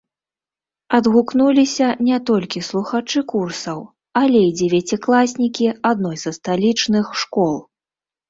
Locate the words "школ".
7.25-7.55